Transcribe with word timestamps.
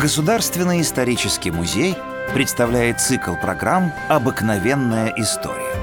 Государственный 0.00 0.80
исторический 0.80 1.50
музей 1.50 1.94
представляет 2.32 2.98
цикл 3.00 3.34
программ 3.34 3.92
«Обыкновенная 4.08 5.12
история». 5.18 5.76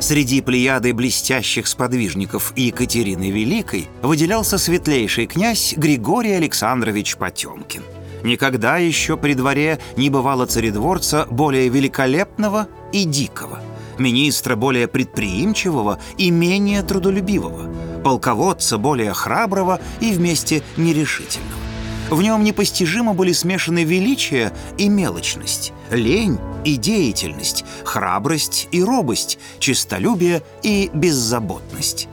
Среди 0.00 0.40
плеяды 0.40 0.94
блестящих 0.94 1.66
сподвижников 1.66 2.54
Екатерины 2.56 3.30
Великой 3.30 3.88
выделялся 4.02 4.56
светлейший 4.56 5.26
князь 5.26 5.74
Григорий 5.76 6.32
Александрович 6.32 7.16
Потемкин. 7.16 7.82
Никогда 8.22 8.78
еще 8.78 9.18
при 9.18 9.34
дворе 9.34 9.78
не 9.96 10.08
бывало 10.08 10.46
царедворца 10.46 11.26
более 11.30 11.68
великолепного 11.68 12.66
и 12.92 13.04
дикого, 13.04 13.60
министра 13.98 14.56
более 14.56 14.88
предприимчивого 14.88 15.98
и 16.16 16.30
менее 16.30 16.82
трудолюбивого, 16.82 17.68
полководца 18.04 18.78
более 18.78 19.12
храброго 19.12 19.80
и 20.00 20.12
вместе 20.12 20.62
нерешительного. 20.76 21.64
В 22.10 22.22
нем 22.22 22.44
непостижимо 22.44 23.14
были 23.14 23.32
смешаны 23.32 23.82
величие 23.82 24.52
и 24.76 24.88
мелочность, 24.88 25.72
лень 25.90 26.38
и 26.64 26.76
деятельность, 26.76 27.64
храбрость 27.84 28.68
и 28.70 28.84
робость, 28.84 29.38
честолюбие 29.58 30.42
и 30.62 30.90
беззаботность. 30.92 32.08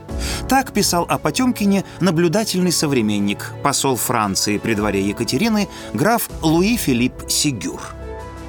Так 0.48 0.72
писал 0.72 1.06
о 1.08 1.18
Потемкине 1.18 1.84
наблюдательный 2.00 2.72
современник, 2.72 3.52
посол 3.62 3.96
Франции 3.96 4.58
при 4.58 4.74
дворе 4.74 5.06
Екатерины, 5.06 5.68
граф 5.92 6.28
Луи 6.40 6.76
Филипп 6.76 7.14
Сигюр. 7.28 7.80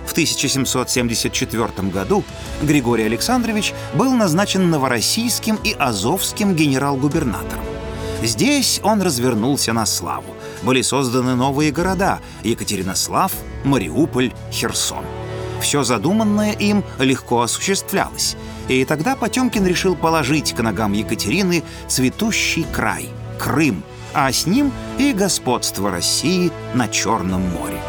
В 0.06 0.12
1774 0.12 1.90
году 1.90 2.24
Григорий 2.62 3.04
Александрович 3.04 3.74
был 3.94 4.12
назначен 4.12 4.70
новороссийским 4.70 5.58
и 5.64 5.74
азовским 5.74 6.56
генерал-губернатором. 6.56 7.64
Здесь 8.22 8.80
он 8.84 9.02
развернулся 9.02 9.74
на 9.74 9.86
славу. 9.86 10.36
Были 10.62 10.82
созданы 10.82 11.36
новые 11.36 11.72
города– 11.72 12.20
Екатеринослав, 12.44 13.34
Мариуполь, 13.66 14.32
Херсон. 14.52 15.04
Все 15.62 15.84
задуманное 15.84 16.52
им 16.54 16.84
легко 17.00 17.42
осуществлялось. 17.42 18.38
И 18.70 18.86
тогда 18.86 19.16
Потемкин 19.16 19.66
решил 19.66 19.95
положить 19.95 20.54
к 20.54 20.62
ногам 20.62 20.94
Екатерины 20.94 21.64
цветущий 21.88 22.66
край– 22.72 23.10
Крым, 23.40 23.84
а 24.14 24.32
с 24.32 24.45
ним 24.45 24.72
и 24.98 25.12
господство 25.12 25.92
России 25.92 26.52
на 26.73 26.88
Черном 26.88 27.42
море. 27.42 27.82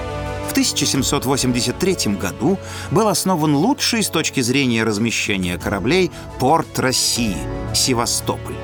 В 0.48 0.52
1783 0.52 2.16
году 2.16 2.58
был 2.90 3.08
основан 3.08 3.54
лучший 3.54 4.02
с 4.02 4.08
точки 4.08 4.40
зрения 4.40 4.84
размещения 4.84 5.58
кораблей 5.58 6.10
порт 6.38 6.78
России– 6.78 7.36
Севастополь. 7.74 8.54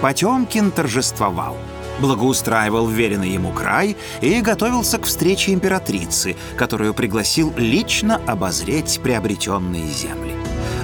Потемкин 0.00 0.70
торжествовал, 0.70 1.56
благоустраивал 2.00 2.86
веренный 2.88 3.30
ему 3.30 3.52
край 3.52 3.96
и 4.20 4.40
готовился 4.40 4.98
к 4.98 5.04
встрече 5.04 5.52
императрицы, 5.52 6.36
которую 6.56 6.94
пригласил 6.94 7.52
лично 7.56 8.20
обозреть 8.26 9.00
приобретенные 9.02 9.88
земли. 9.88 10.34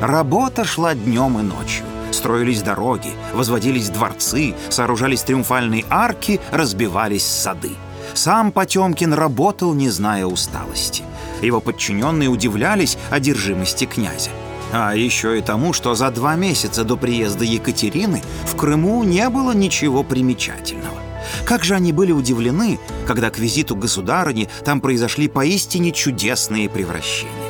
Работа 0.01 0.65
шла 0.65 0.95
днем 0.95 1.39
и 1.41 1.43
ночью. 1.43 1.85
Строились 2.13 2.63
дороги, 2.63 3.11
возводились 3.35 3.91
дворцы, 3.91 4.55
сооружались 4.71 5.23
триумфальные 5.23 5.85
арки, 5.91 6.41
разбивались 6.51 7.27
сады. 7.27 7.73
Сам 8.15 8.53
Потемкин 8.53 9.13
работал, 9.13 9.75
не 9.75 9.91
зная 9.91 10.27
усталости. 10.27 11.03
Его 11.43 11.61
подчиненные 11.61 12.29
удивлялись 12.29 12.99
одержимости 13.11 13.85
князя. 13.85 14.31
А 14.73 14.95
еще 14.95 15.39
и 15.39 15.43
тому, 15.43 15.73
что 15.73 15.95
за 15.95 16.11
два 16.11 16.37
месяца 16.37 16.85
до 16.85 16.97
приезда 16.97 17.45
Екатерины 17.45 18.23
в 18.45 18.57
Крыму 18.57 19.03
не 19.05 19.29
было 19.31 19.53
ничего 19.53 20.03
примечательного. 20.03 20.99
Как 21.45 21.65
же 21.65 21.75
они 21.75 21.93
были 21.93 22.13
удивлены, 22.13 22.79
когда 23.07 23.31
к 23.31 23.39
визиту 23.39 23.77
государыни 23.77 24.49
там 24.65 24.81
произошли 24.81 25.29
поистине 25.29 25.93
чудесные 25.93 26.69
превращения. 26.69 27.48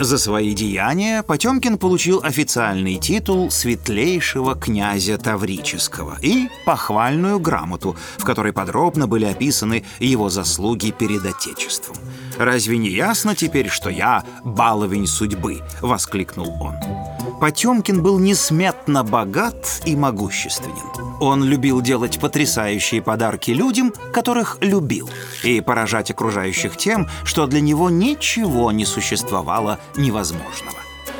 За 0.00 0.16
свои 0.16 0.54
деяния 0.54 1.22
Потемкин 1.22 1.76
получил 1.76 2.22
официальный 2.24 2.96
титул 2.96 3.50
светлейшего 3.50 4.54
князя 4.54 5.18
Таврического 5.18 6.16
и 6.22 6.48
похвальную 6.64 7.38
грамоту, 7.38 7.94
в 8.16 8.24
которой 8.24 8.54
подробно 8.54 9.06
были 9.06 9.26
описаны 9.26 9.84
его 9.98 10.30
заслуги 10.30 10.90
перед 10.90 11.26
Отечеством. 11.26 11.96
«Разве 12.38 12.78
не 12.78 12.88
ясно 12.88 13.36
теперь, 13.36 13.68
что 13.68 13.90
я 13.90 14.24
баловень 14.42 15.06
судьбы?»— 15.06 15.60
воскликнул 15.82 16.50
он. 16.62 16.76
Потемкин 17.40 18.02
был 18.02 18.18
несметно 18.18 19.02
богат 19.02 19.80
и 19.86 19.96
могущественен. 19.96 21.16
Он 21.20 21.42
любил 21.42 21.80
делать 21.80 22.20
потрясающие 22.20 23.00
подарки 23.00 23.50
людям, 23.50 23.94
которых 24.12 24.58
любил, 24.60 25.08
и 25.42 25.62
поражать 25.62 26.10
окружающих 26.10 26.76
тем, 26.76 27.08
что 27.24 27.46
для 27.46 27.62
него 27.62 27.88
ничего 27.88 28.70
не 28.72 28.84
существовало 28.84 29.78
невозможного. 29.96 30.76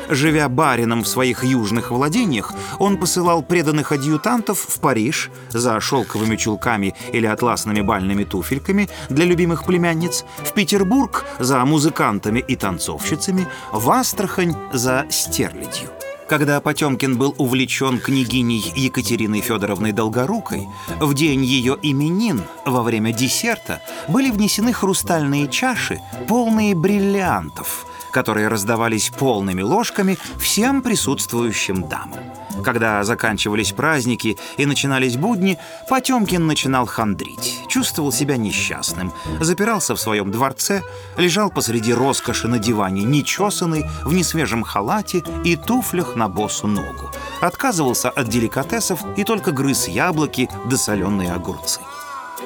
Живя 0.09 0.49
барином 0.49 1.03
в 1.03 1.07
своих 1.07 1.43
южных 1.43 1.89
владениях, 1.89 2.53
он 2.79 2.97
посылал 2.97 3.41
преданных 3.41 3.91
адъютантов 3.91 4.59
в 4.59 4.79
Париж 4.79 5.31
за 5.49 5.79
шелковыми 5.79 6.35
чулками 6.35 6.93
или 7.13 7.25
атласными 7.25 7.81
бальными 7.81 8.25
туфельками 8.25 8.89
для 9.09 9.25
любимых 9.25 9.63
племянниц, 9.63 10.25
в 10.43 10.51
Петербург 10.51 11.25
за 11.39 11.63
музыкантами 11.65 12.39
и 12.39 12.55
танцовщицами, 12.55 13.47
в 13.71 13.89
Астрахань 13.89 14.55
за 14.73 15.05
стерлядью. 15.09 15.89
Когда 16.31 16.61
Потемкин 16.61 17.17
был 17.17 17.35
увлечен 17.39 17.99
княгиней 17.99 18.71
Екатериной 18.73 19.41
Федоровной 19.41 19.91
Долгорукой, 19.91 20.65
в 21.01 21.13
день 21.13 21.43
ее 21.43 21.77
именин, 21.81 22.43
во 22.65 22.83
время 22.83 23.11
десерта, 23.11 23.81
были 24.07 24.31
внесены 24.31 24.71
хрустальные 24.71 25.49
чаши, 25.49 25.99
полные 26.29 26.73
бриллиантов, 26.73 27.85
которые 28.13 28.47
раздавались 28.47 29.09
полными 29.09 29.61
ложками 29.61 30.17
всем 30.39 30.81
присутствующим 30.81 31.89
дамам. 31.89 32.19
Когда 32.63 33.03
заканчивались 33.03 33.71
праздники 33.71 34.37
и 34.57 34.65
начинались 34.65 35.17
будни, 35.17 35.57
Потемкин 35.89 36.45
начинал 36.45 36.85
хандрить, 36.85 37.61
чувствовал 37.67 38.11
себя 38.11 38.37
несчастным, 38.37 39.13
запирался 39.39 39.95
в 39.95 39.99
своем 39.99 40.31
дворце, 40.31 40.83
лежал 41.17 41.49
посреди 41.49 41.93
роскоши 41.93 42.47
на 42.47 42.59
диване, 42.59 43.03
нечесанный, 43.03 43.85
в 44.03 44.13
несвежем 44.13 44.63
халате 44.63 45.23
и 45.43 45.55
туфлях 45.55 46.15
на 46.15 46.29
босу 46.29 46.67
ногу. 46.67 47.09
Отказывался 47.41 48.09
от 48.09 48.29
деликатесов 48.29 49.01
и 49.17 49.23
только 49.23 49.51
грыз 49.51 49.87
яблоки 49.87 50.49
да 50.65 50.77
соленые 50.77 51.33
огурцы. 51.33 51.79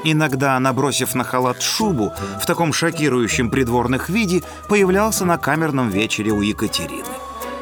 Иногда, 0.04 0.60
набросив 0.60 1.16
на 1.16 1.24
халат 1.24 1.62
шубу, 1.62 2.14
в 2.42 2.46
таком 2.46 2.74
шокирующем 2.74 3.50
придворных 3.50 4.10
виде 4.10 4.44
появлялся 4.70 5.26
на 5.26 5.38
камерном 5.38 5.90
вечере 5.90 6.32
у 6.32 6.42
Екатерины. 6.42 7.06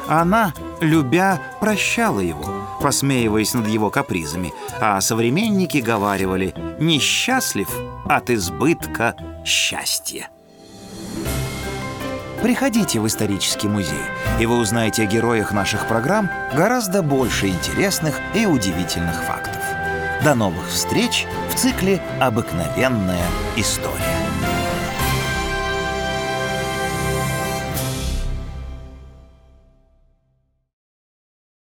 Она, 0.06 0.52
любя, 0.80 1.40
прощала 1.64 2.20
его, 2.20 2.44
посмеиваясь 2.82 3.54
над 3.54 3.66
его 3.68 3.88
капризами, 3.88 4.52
а 4.82 5.00
современники 5.00 5.78
говаривали 5.78 6.52
«несчастлив 6.78 7.70
от 8.04 8.28
избытка 8.28 9.14
счастья». 9.46 10.28
Приходите 12.42 13.00
в 13.00 13.06
исторический 13.06 13.68
музей, 13.68 14.04
и 14.38 14.44
вы 14.44 14.58
узнаете 14.58 15.04
о 15.04 15.06
героях 15.06 15.52
наших 15.52 15.88
программ 15.88 16.28
гораздо 16.54 17.00
больше 17.00 17.48
интересных 17.48 18.20
и 18.34 18.44
удивительных 18.44 19.24
фактов. 19.24 19.62
До 20.22 20.34
новых 20.34 20.68
встреч 20.68 21.24
в 21.50 21.54
цикле 21.54 22.02
«Обыкновенная 22.20 23.24
история». 23.56 24.13